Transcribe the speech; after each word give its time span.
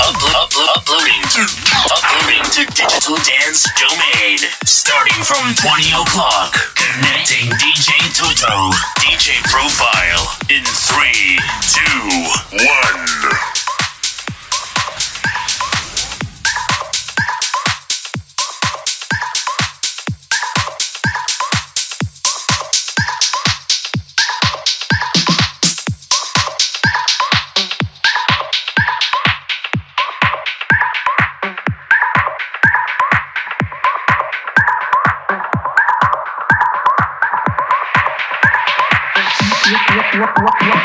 Uplo- 0.00 0.30
uplo- 0.46 0.68
uploading 0.76 1.22
to 1.34 1.42
uploading 1.90 2.44
to 2.54 2.62
digital 2.74 3.16
dance 3.16 3.66
domain. 3.78 4.38
Starting 4.64 5.22
from 5.24 5.54
20 5.54 5.92
o'clock. 5.92 6.54
Connecting 6.74 7.50
DJ 7.58 7.90
Toto. 8.14 8.70
DJ 9.02 9.42
profile 9.50 10.30
in 10.50 10.64
three, 10.64 11.38
two, 11.66 12.64
one. 12.64 13.57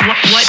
Wel- 0.05 0.42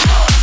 DJ 0.00 0.39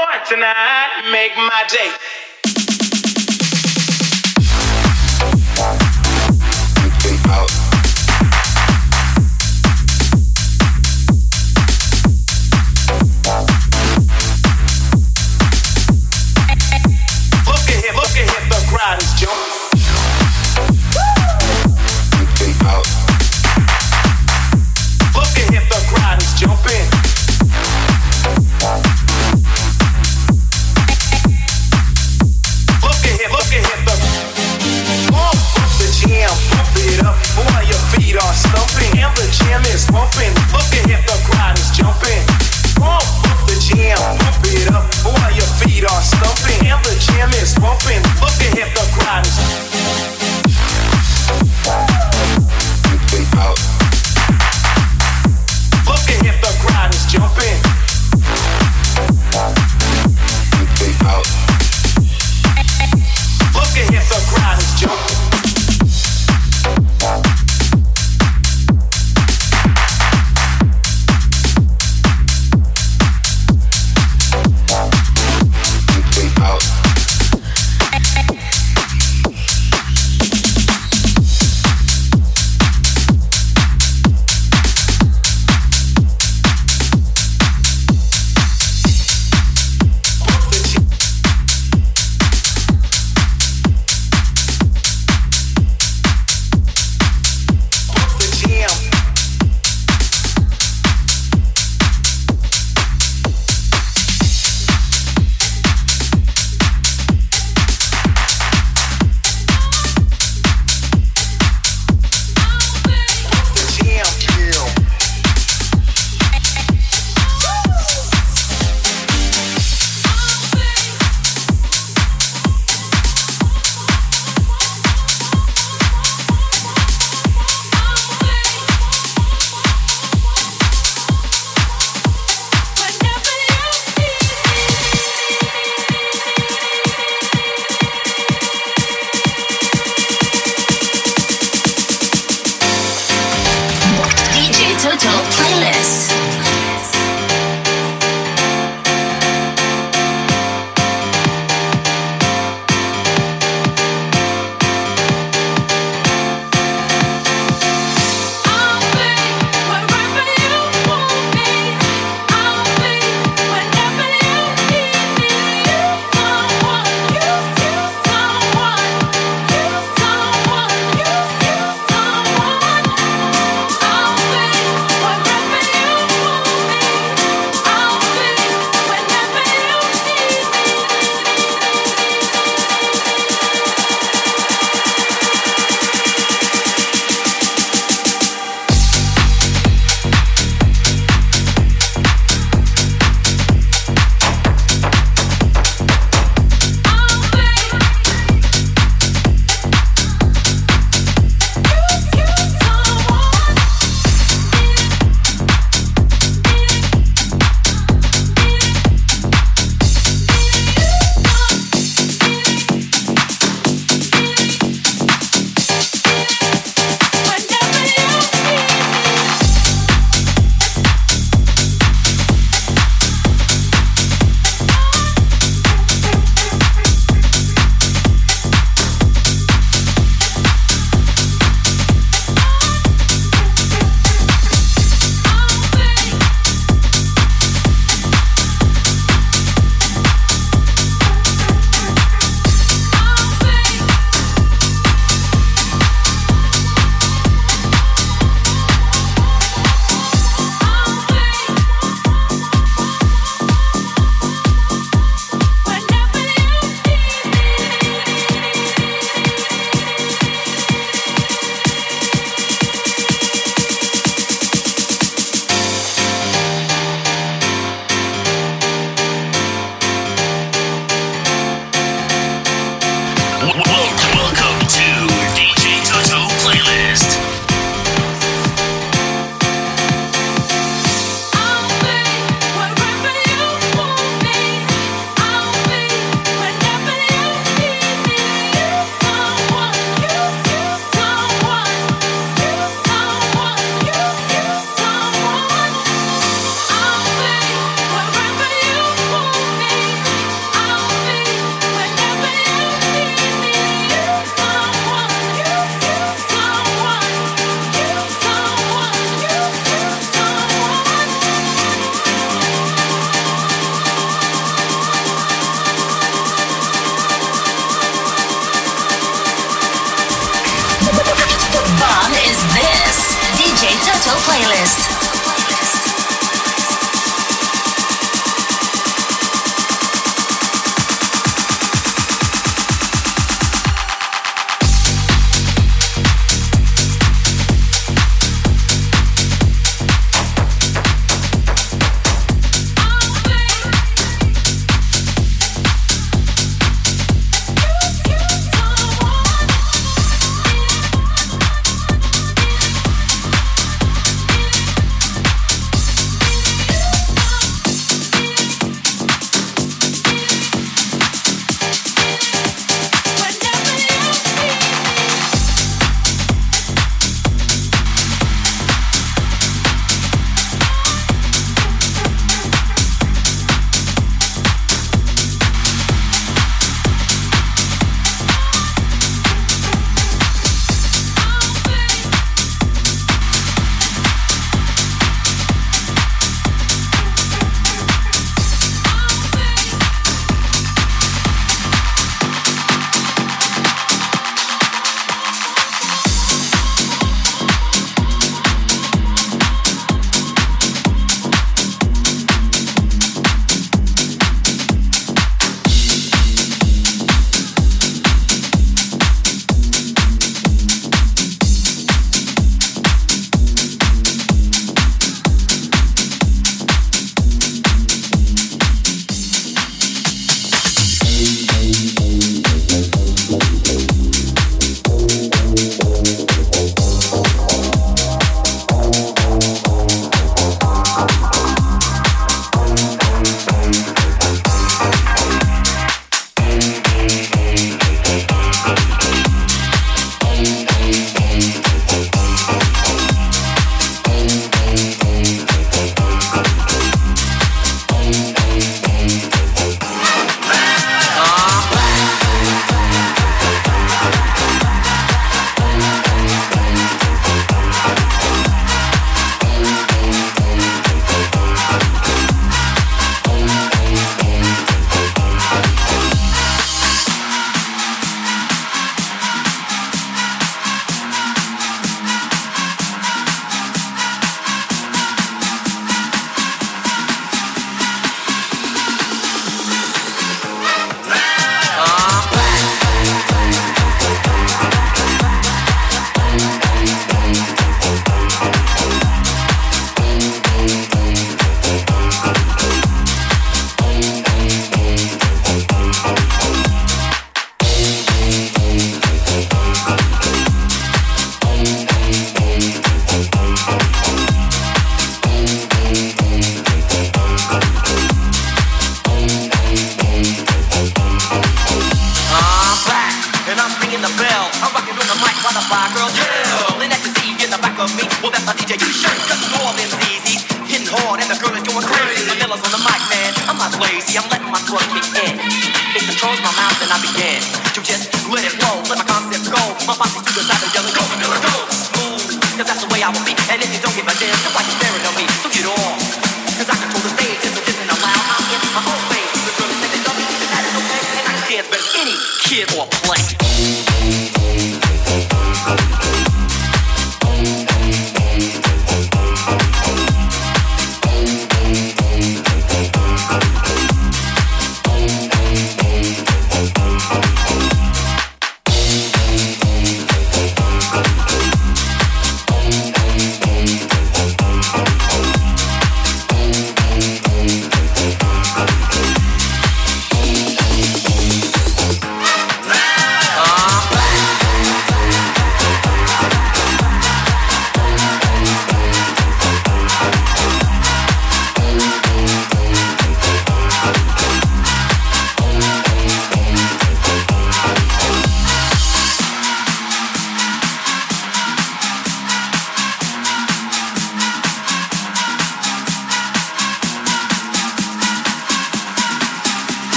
Tonight, 0.00 1.10
make 1.10 1.36
my 1.36 1.64
day. 1.68 1.90
Out. 7.28 7.59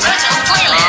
Total 0.00 0.44
Playlist. 0.46 0.79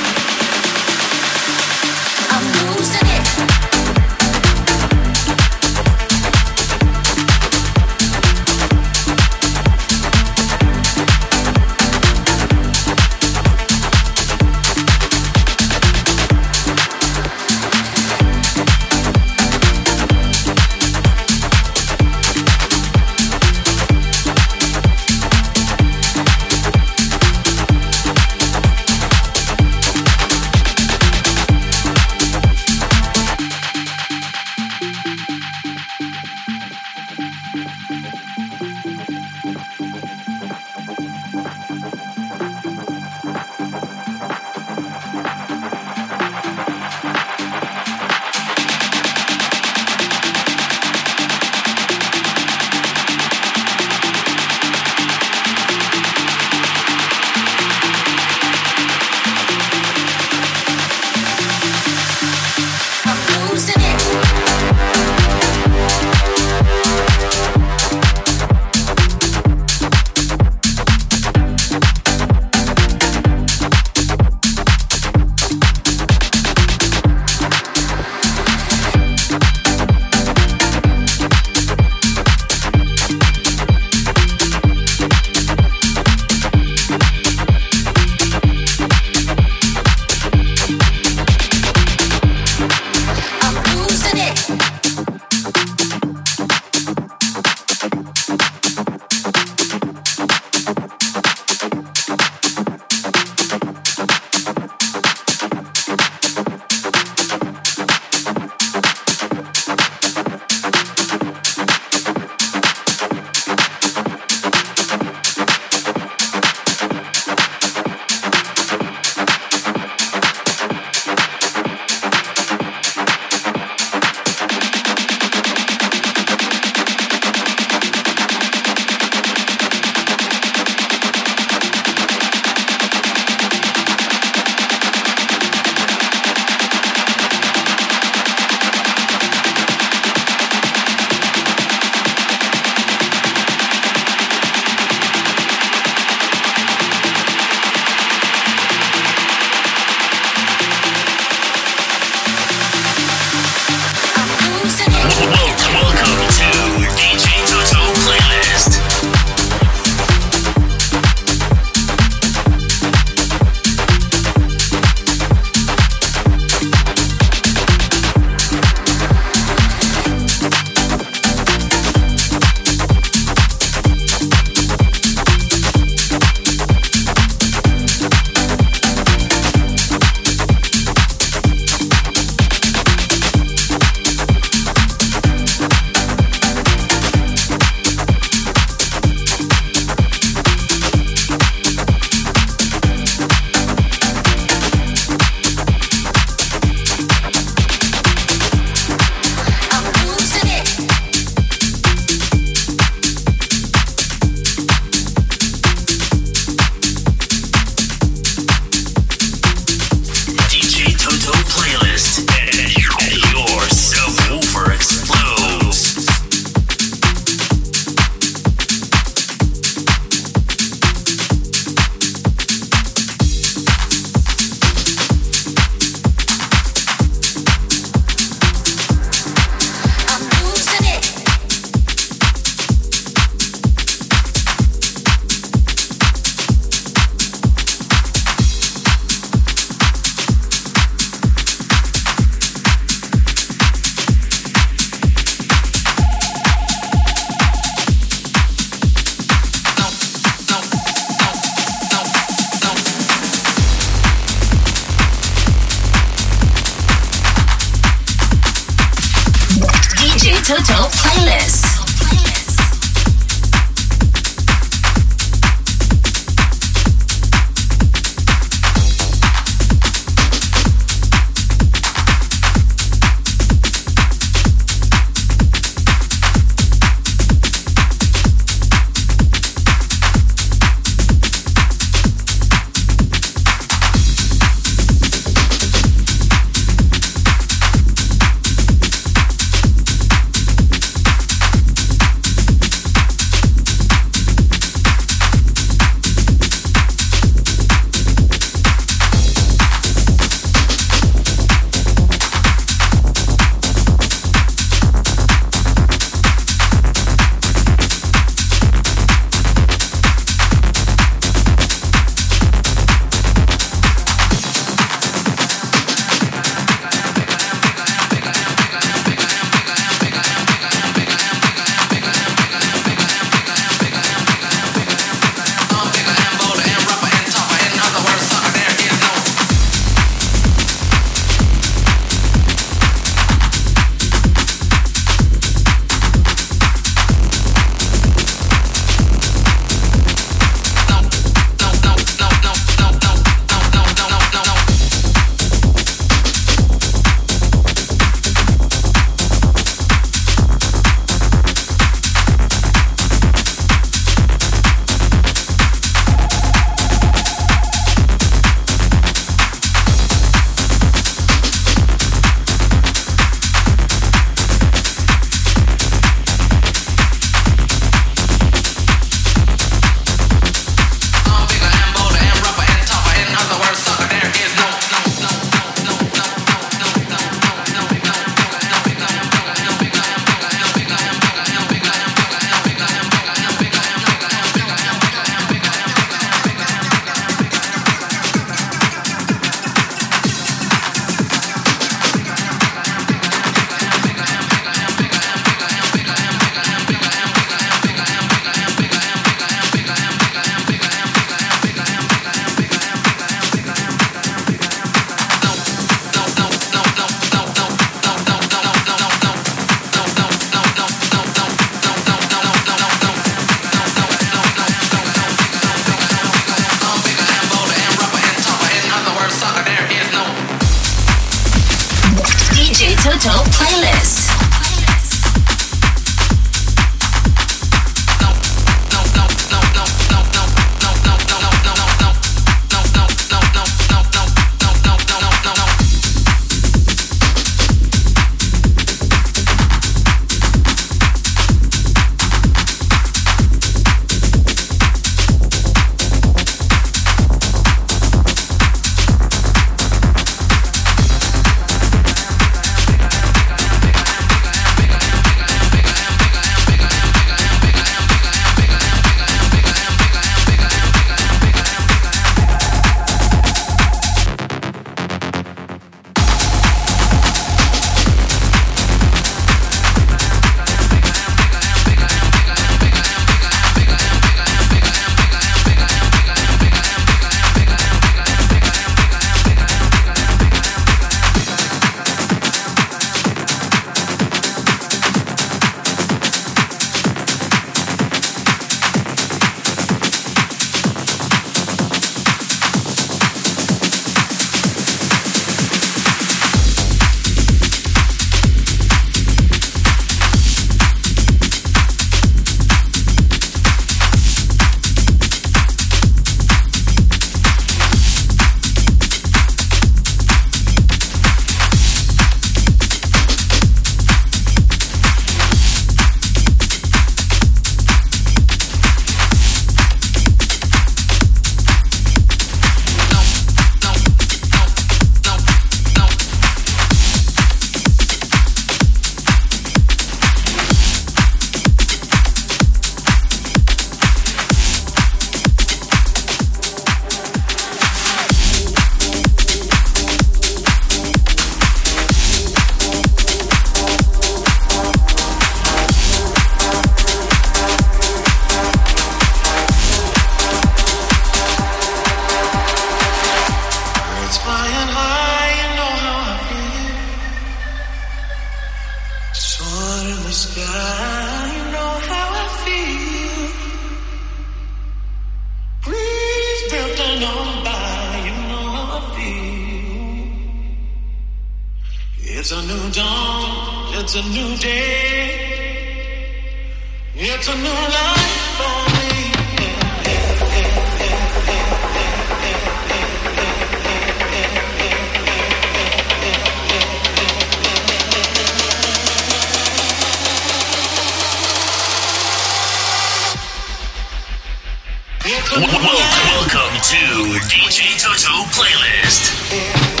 Welcome 595.23 596.81
to 596.81 597.37
DJ 597.47 597.93
Toto 598.01 598.43
Playlist. 598.49 600.00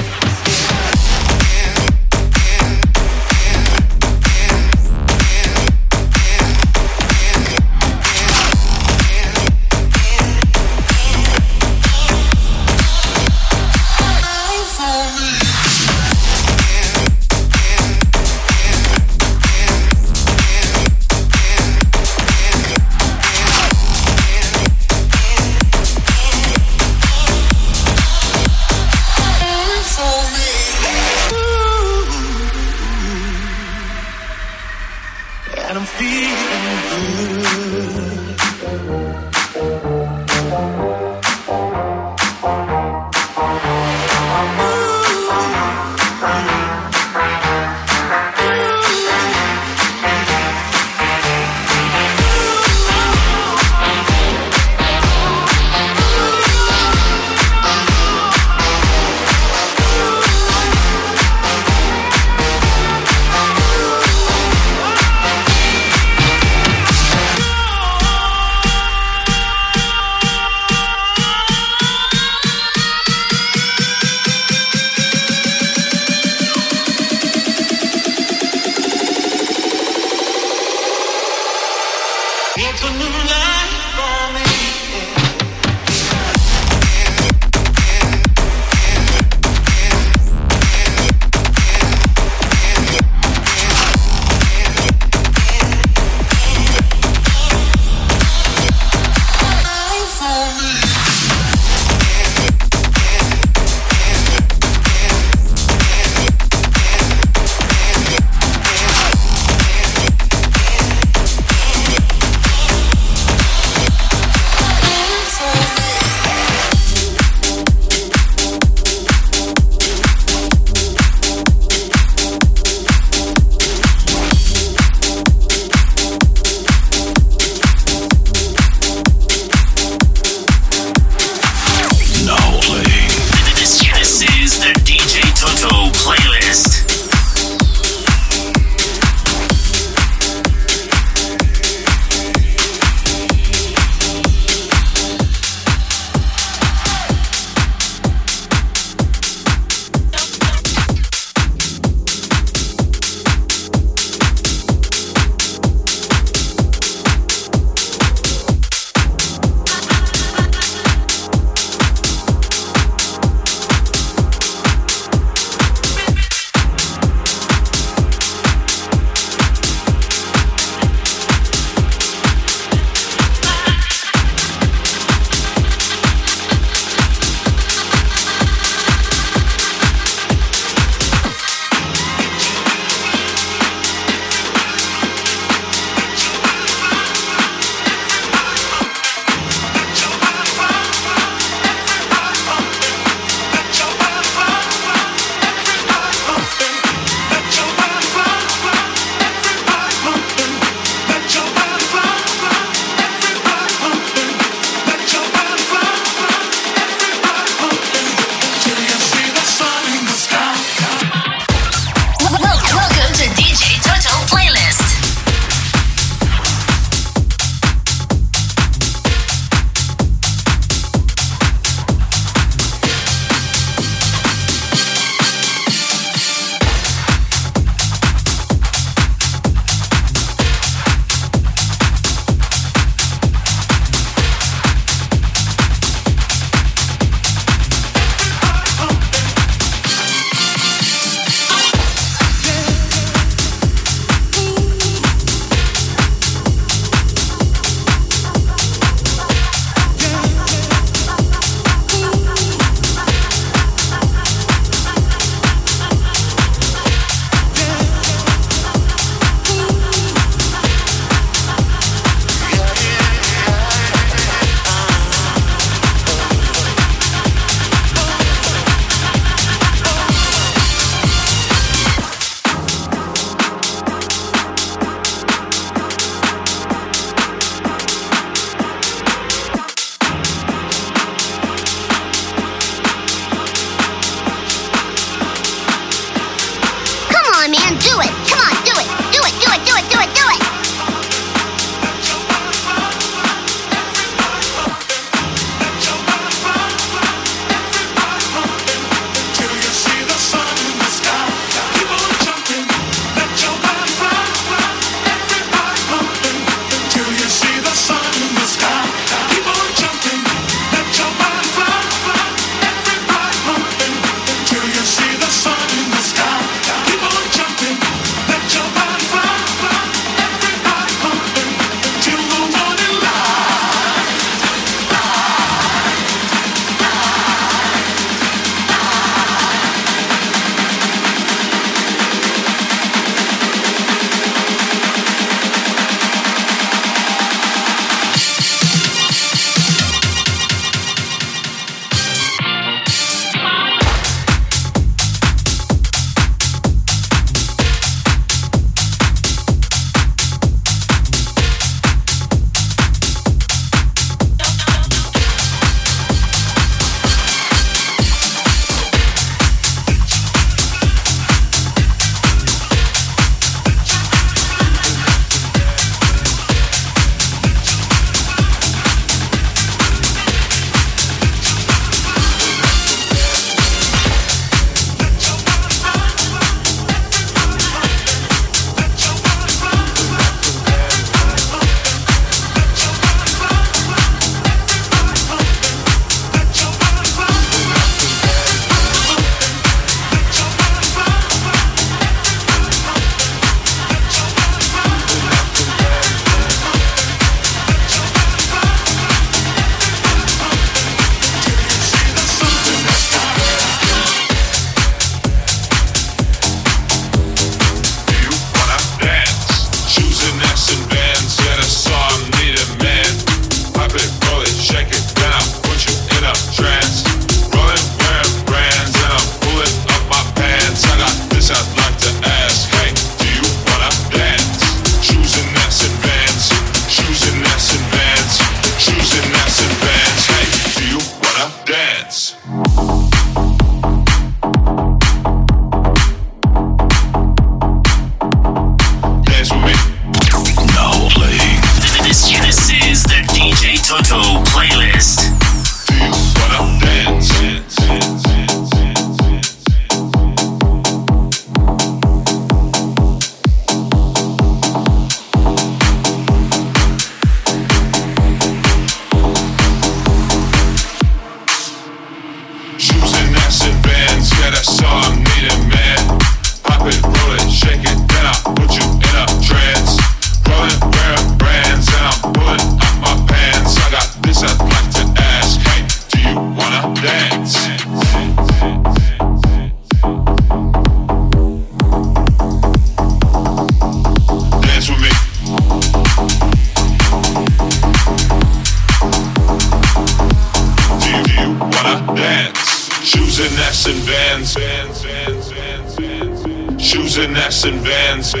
And 497.63 497.79
Vans. 497.81 498.31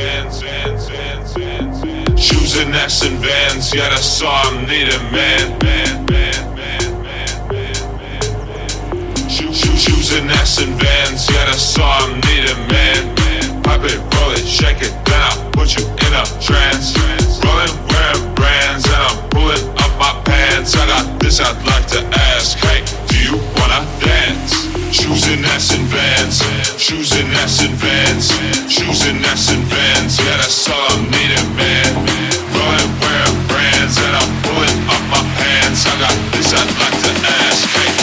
Shoes 2.19 2.57
and 2.57 2.73
X 2.73 3.03
and 3.03 3.19
Vans. 3.19 3.71
yet 3.71 3.91
that's 3.91 4.21
all 4.23 4.31
I 4.31 4.65
need, 4.65 4.89
man. 5.11 5.59
man, 5.61 6.05
man, 6.07 6.37
man 7.03 7.29
Shoes 9.29 10.11
and 10.13 10.31
X 10.31 10.57
and 10.57 10.73
Vans. 10.81 11.29
yet 11.29 11.47
I 11.47 11.51
saw 11.51 12.07
him 12.07 12.15
need, 12.21 12.49
man. 12.71 13.61
Pop 13.61 13.83
it, 13.83 13.99
roll 14.15 14.31
it, 14.31 14.43
shake 14.47 14.81
it, 14.81 14.93
then 15.05 15.21
I'll 15.21 15.51
put 15.51 15.77
you 15.77 15.85
in 15.85 16.13
a 16.17 16.25
trance. 16.41 16.97
Rolling, 17.45 17.77
wearing 17.93 18.33
brands, 18.33 18.85
and 18.85 18.95
I'm 18.95 19.29
pulling 19.29 19.69
up 19.77 19.91
my 19.99 20.19
pants. 20.25 20.75
I 20.75 20.87
got 20.87 21.19
this 21.19 21.39
I'd 21.39 21.63
like 21.67 21.85
to 21.93 22.01
ask. 22.33 22.57
Hey, 22.57 22.83
do 23.07 23.17
you 23.21 23.37
wanna 23.55 23.85
dance? 23.99 24.30
Shoes 25.11 25.27
and 25.27 25.45
ass 25.45 25.75
and 25.75 25.87
vans. 25.87 26.39
Shoes 26.79 27.11
and 27.11 27.33
ass 27.33 27.59
and 27.59 27.75
vans. 27.75 28.31
Shoes 28.71 29.05
and 29.07 29.19
ass 29.25 29.51
and 29.51 29.61
vans. 29.63 30.17
Yeah, 30.17 30.39
I 30.39 30.71
all 30.71 30.87
I 30.87 31.03
needed, 31.11 31.47
man. 31.57 31.95
Run 32.55 32.87
wearing 33.03 33.47
brands 33.51 33.97
and 33.97 34.15
I'm 34.15 34.31
pulling 34.41 34.79
up 34.87 35.03
my 35.11 35.21
pants. 35.35 35.85
I 35.85 35.99
got 35.99 36.15
this 36.31 36.53
I'd 36.53 36.63
like 36.79 36.97
to 37.03 37.27
ask. 37.27 37.67
Hey. 37.75 38.00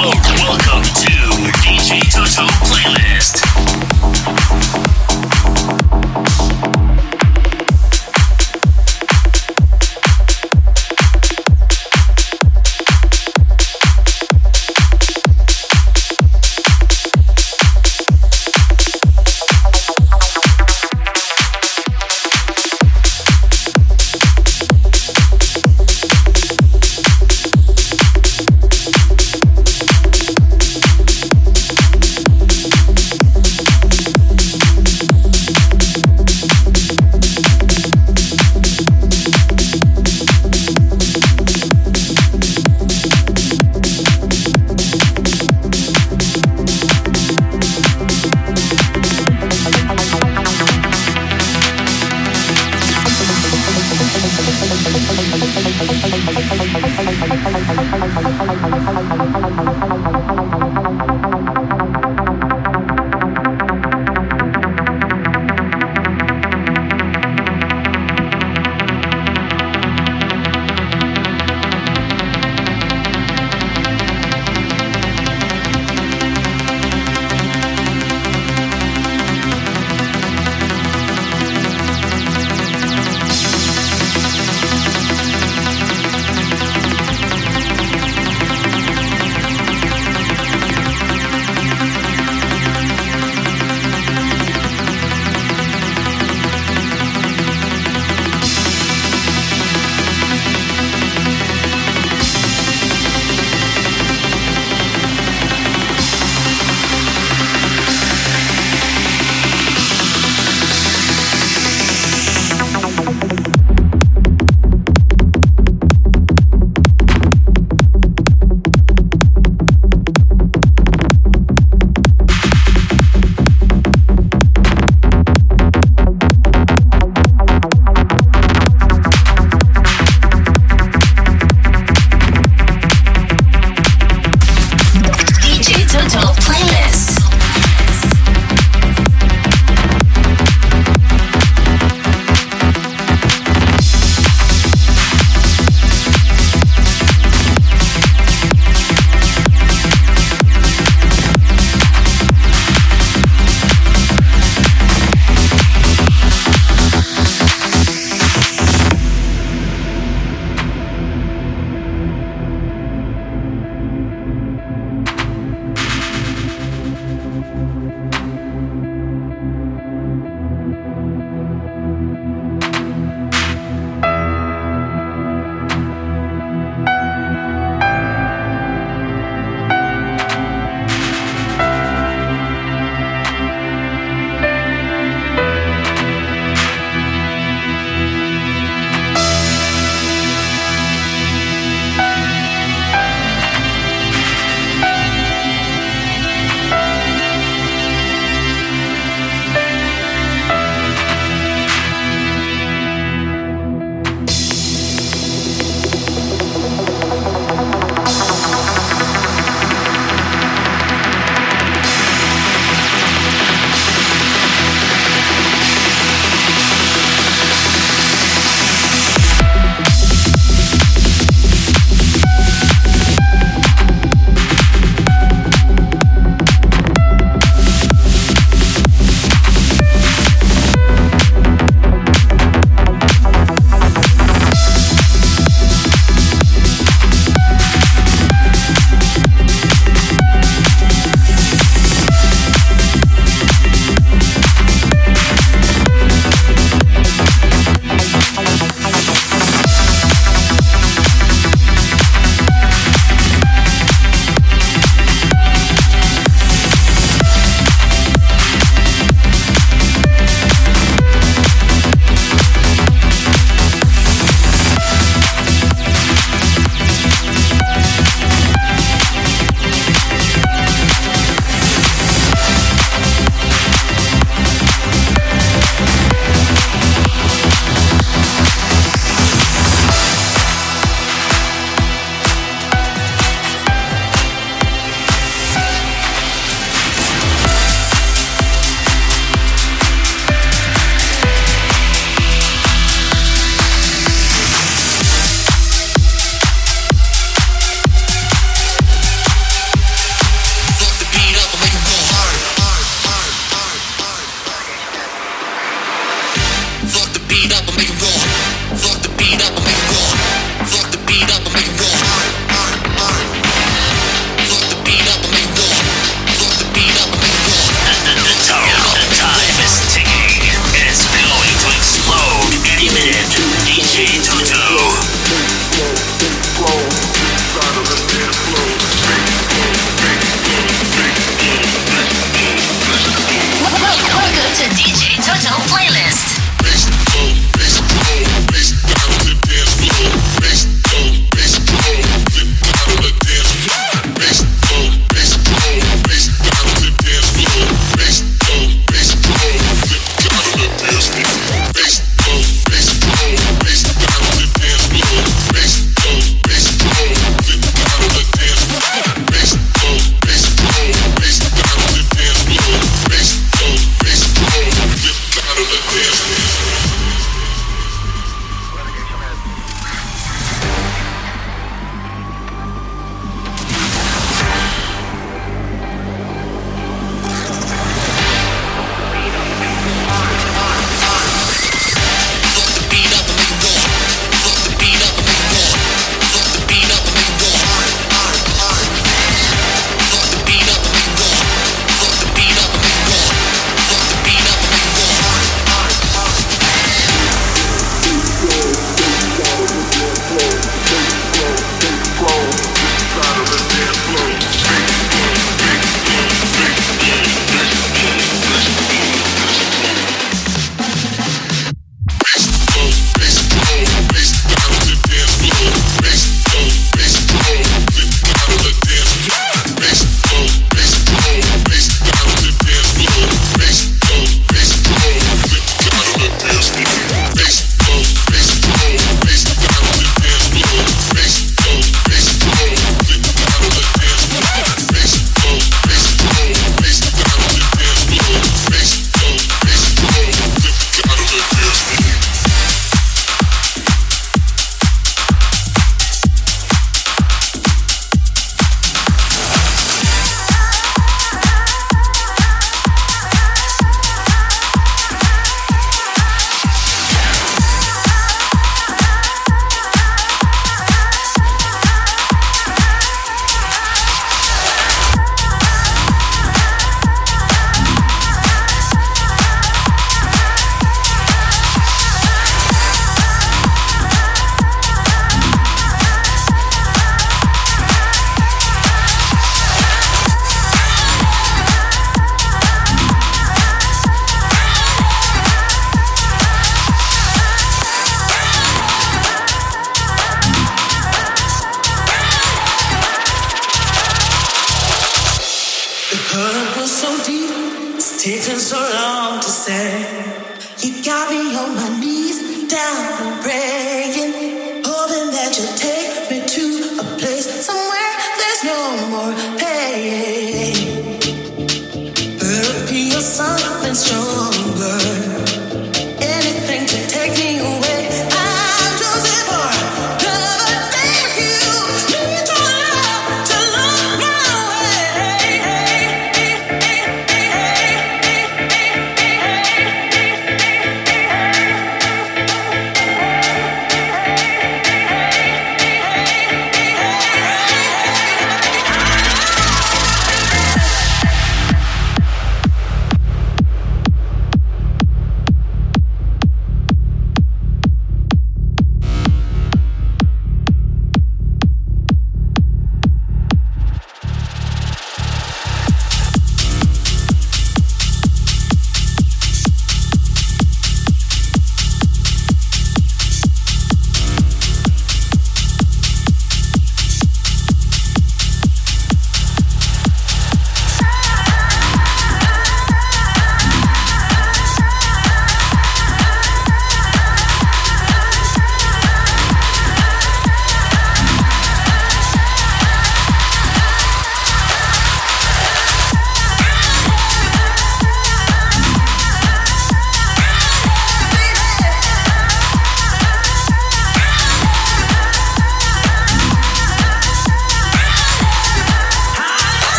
Welcome 0.00 0.82
to 0.82 1.12
DJ 1.62 2.00
Toto 2.12 2.46
Playlist. 2.66 3.79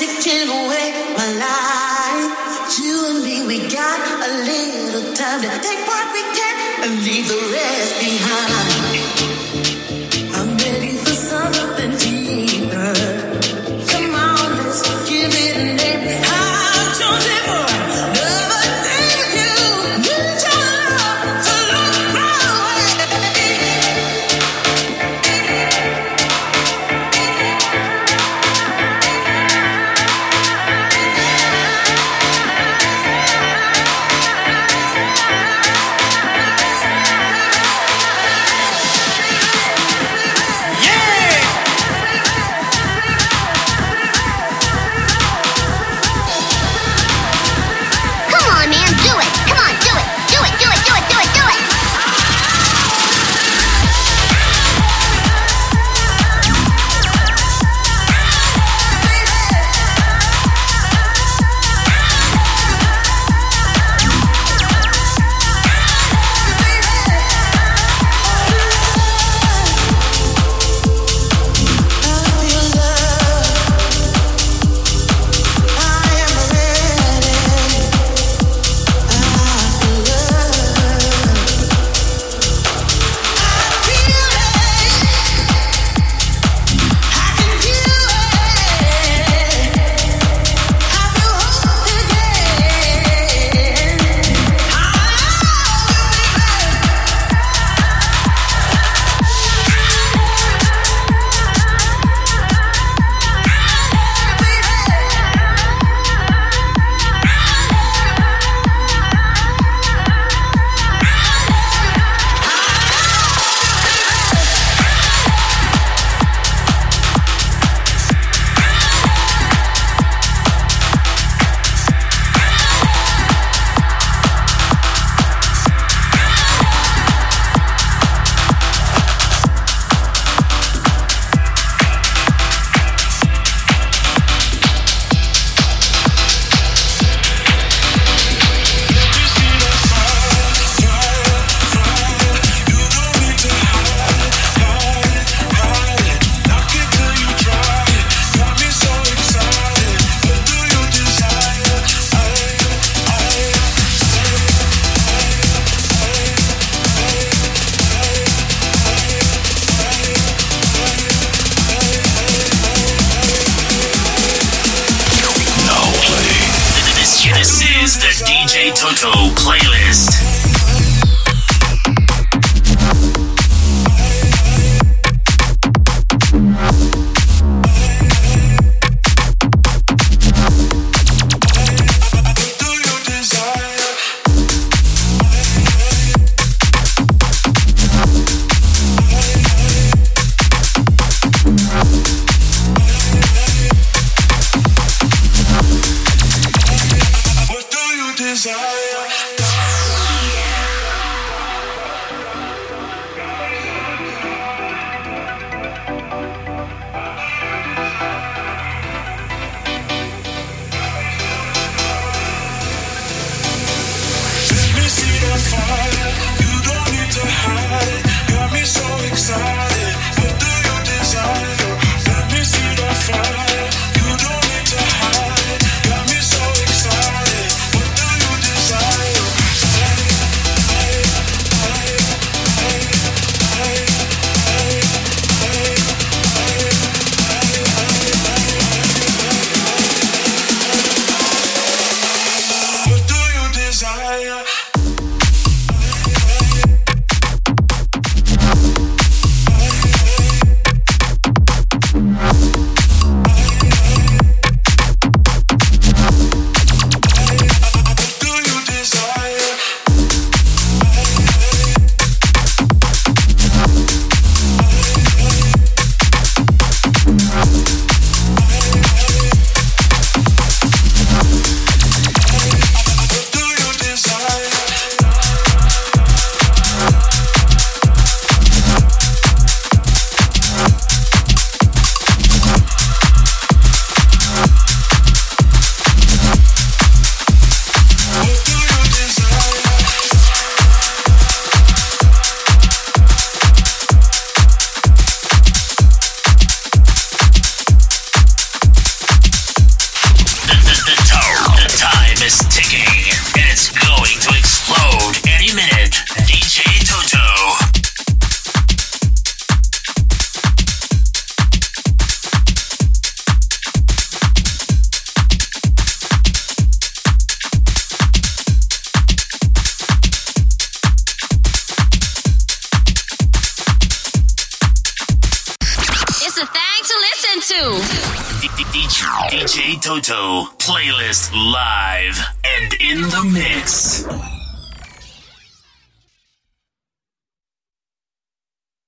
taking 0.00 0.48
away 0.48 1.12
my 1.14 1.28
life. 1.36 2.78
You 2.80 3.10
and 3.10 3.22
me, 3.22 3.46
we 3.46 3.68
got 3.68 4.00
a 4.24 4.30
little 4.48 5.12
time 5.12 5.42
to 5.42 5.48
take 5.60 5.86
what 5.86 6.06
we 6.14 6.22
can 6.32 6.84
and 6.84 7.04
leave 7.04 7.28
the 7.28 7.36
rest 7.52 8.00
behind. 8.00 8.79